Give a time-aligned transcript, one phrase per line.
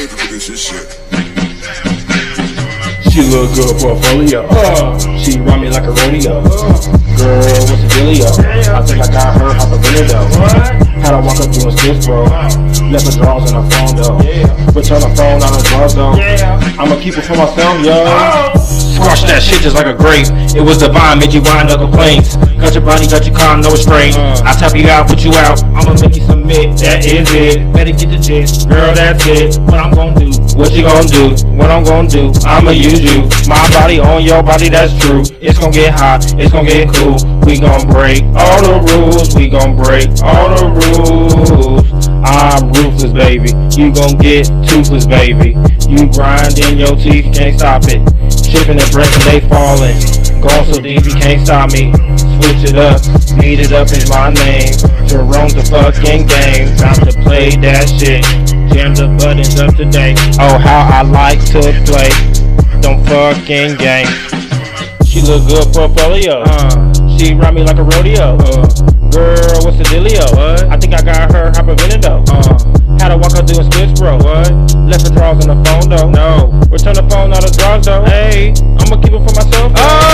[0.00, 0.88] This is shit.
[3.12, 4.46] She look good portfolio.
[4.48, 6.40] Uh, she run me like a rodeo.
[6.40, 6.80] Uh,
[7.18, 7.36] girl,
[7.68, 8.32] what's the dealio?
[8.72, 10.24] I think I got her out the window.
[11.04, 12.24] Had to walk up doing skits, bro.
[12.88, 14.16] Left her drawers in her phone though.
[14.72, 16.12] Return the phone on her drawers though.
[16.80, 17.92] I'ma keep it for myself, yo.
[17.92, 18.89] Oh.
[19.10, 20.30] Squash that shit just like a grape.
[20.54, 22.38] It was divine, made you wind up complaints.
[22.62, 24.14] Got your body, got your car, no restraint.
[24.46, 25.58] I tap you out, put you out.
[25.74, 26.78] I'ma make you submit.
[26.78, 27.58] That is it.
[27.74, 28.94] Better get the gist, girl.
[28.94, 29.58] That's it.
[29.66, 30.30] What I'm gonna do?
[30.54, 31.34] What you gonna do?
[31.58, 32.30] What I'm gonna do?
[32.46, 33.26] I'ma use you.
[33.50, 35.26] My body on your body, that's true.
[35.42, 36.22] It's gonna get hot.
[36.38, 37.18] It's gonna get cool.
[37.42, 39.34] We gon' break all the rules.
[39.34, 41.82] We gon' break all the rules.
[42.22, 43.50] I'm ruthless, baby.
[43.80, 45.56] You gon' get toothless, baby.
[45.88, 48.04] You grind in your teeth, can't stop it.
[48.44, 49.96] Shipping and breaking, they falling.
[50.44, 51.88] Going so deep, you can't stop me.
[52.36, 54.76] Switch it up, speed it up is my name.
[55.08, 56.76] Jerome the fucking game.
[56.76, 58.20] Time to play that shit.
[58.68, 60.12] Jam the buttons up today.
[60.36, 62.12] Oh, how I like to play.
[62.84, 64.12] Don't fucking game.
[65.08, 66.44] She look good for portfolio.
[66.44, 68.36] Uh, she ride me like a rodeo.
[68.36, 68.68] Uh,
[69.08, 70.36] girl, what's the dealio?
[70.36, 70.68] What?
[70.68, 72.28] I think I got her hyperventilator.
[72.28, 74.18] Uh, how to walk up through a switch bro?
[74.18, 74.52] What?
[74.84, 76.10] Left the drawers on the phone though.
[76.10, 76.60] No.
[76.70, 78.04] Return the phone, not the drawers, though.
[78.04, 79.72] Hey, I'ma keep it for myself.
[79.74, 80.09] Oh!